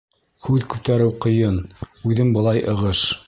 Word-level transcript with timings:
Һүҙ 0.45 0.63
күтәреү 0.73 1.11
ҡыйын, 1.27 1.61
Үҙем 2.13 2.33
былай 2.39 2.65
ығыш. 2.75 3.05